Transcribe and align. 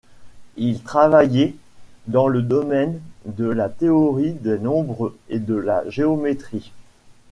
Il 0.57 0.81
travaillé 0.81 1.55
dans 2.07 2.27
le 2.27 2.41
domaine 2.41 2.99
de 3.25 3.45
la 3.45 3.69
théorie 3.69 4.31
des 4.33 4.57
nombres 4.57 5.13
et 5.29 5.37
de 5.37 5.53
la 5.53 5.87
géométrie. 5.91 6.71